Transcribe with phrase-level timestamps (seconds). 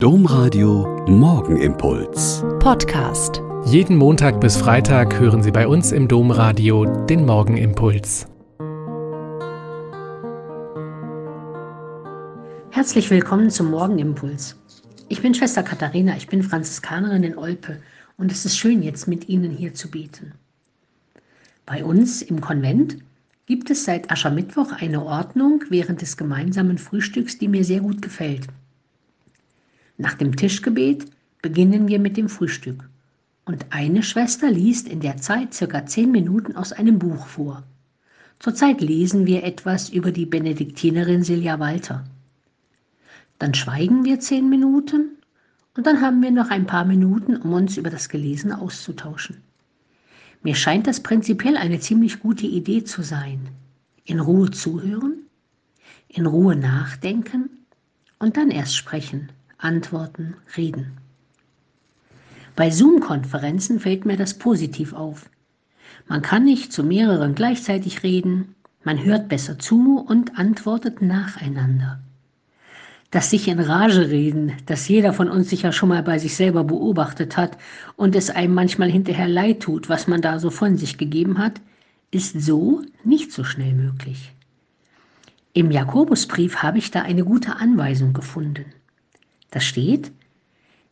[0.00, 2.44] Domradio Morgenimpuls.
[2.60, 3.42] Podcast.
[3.64, 8.28] Jeden Montag bis Freitag hören Sie bei uns im Domradio den Morgenimpuls.
[12.70, 14.54] Herzlich willkommen zum Morgenimpuls.
[15.08, 17.82] Ich bin Schwester Katharina, ich bin Franziskanerin in Olpe
[18.18, 20.34] und es ist schön, jetzt mit Ihnen hier zu beten.
[21.66, 22.98] Bei uns im Konvent
[23.46, 28.46] gibt es seit Aschermittwoch eine Ordnung während des gemeinsamen Frühstücks, die mir sehr gut gefällt.
[30.00, 31.06] Nach dem Tischgebet
[31.42, 32.88] beginnen wir mit dem Frühstück.
[33.44, 37.64] Und eine Schwester liest in der Zeit circa zehn Minuten aus einem Buch vor.
[38.38, 42.04] Zurzeit lesen wir etwas über die Benediktinerin Silja Walter.
[43.40, 45.18] Dann schweigen wir zehn Minuten
[45.76, 49.38] und dann haben wir noch ein paar Minuten, um uns über das Gelesene auszutauschen.
[50.44, 53.48] Mir scheint das prinzipiell eine ziemlich gute Idee zu sein.
[54.04, 55.26] In Ruhe zuhören,
[56.06, 57.50] in Ruhe nachdenken
[58.20, 60.96] und dann erst sprechen antworten, reden.
[62.56, 65.28] Bei Zoom-Konferenzen fällt mir das positiv auf.
[66.08, 72.00] Man kann nicht zu mehreren gleichzeitig reden, man hört besser zu und antwortet nacheinander.
[73.10, 76.64] Das sich in Rage reden, das jeder von uns sicher schon mal bei sich selber
[76.64, 77.56] beobachtet hat
[77.96, 81.60] und es einem manchmal hinterher leid tut, was man da so von sich gegeben hat,
[82.10, 84.32] ist so nicht so schnell möglich.
[85.54, 88.66] Im Jakobusbrief habe ich da eine gute Anweisung gefunden.
[89.50, 90.12] Da steht,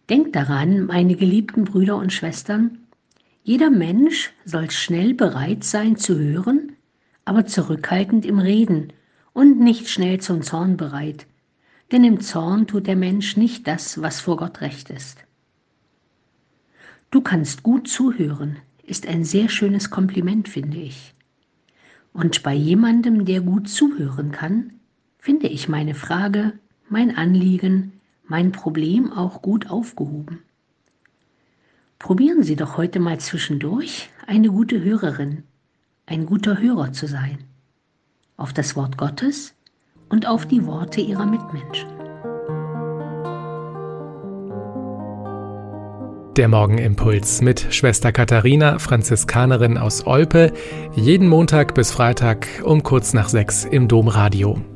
[0.09, 2.79] denkt daran, meine geliebten Brüder und Schwestern,
[3.43, 6.73] jeder Mensch soll schnell bereit sein zu hören,
[7.25, 8.93] aber zurückhaltend im Reden
[9.33, 11.27] und nicht schnell zum Zorn bereit,
[11.93, 15.19] denn im Zorn tut der Mensch nicht das, was vor Gott recht ist.
[17.11, 21.15] Du kannst gut zuhören, ist ein sehr schönes Kompliment, finde ich.
[22.13, 24.73] Und bei jemandem, der gut zuhören kann,
[25.19, 26.55] finde ich meine Frage,
[26.89, 27.96] mein Anliegen,
[28.29, 30.41] mein Problem auch gut aufgehoben.
[31.99, 35.45] Probieren Sie doch heute mal zwischendurch eine gute Hörerin,
[36.07, 37.39] ein guter Hörer zu sein.
[38.37, 39.55] Auf das Wort Gottes
[40.09, 41.89] und auf die Worte Ihrer Mitmenschen.
[46.37, 50.53] Der Morgenimpuls mit Schwester Katharina, Franziskanerin aus Olpe,
[50.95, 54.76] jeden Montag bis Freitag um kurz nach sechs im Domradio.